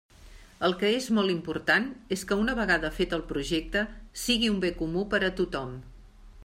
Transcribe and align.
El 0.67 0.71
que 0.83 0.89
és 0.99 1.09
molt 1.17 1.33
important 1.33 1.85
és 2.17 2.23
que 2.31 2.39
una 2.45 2.57
vegada 2.61 2.91
fet 2.99 3.15
el 3.19 3.25
projecte 3.33 3.85
sigui 4.25 4.53
un 4.55 4.61
bé 4.67 4.75
comú 4.83 5.07
per 5.15 5.23
a 5.29 5.33
tothom. 5.43 5.81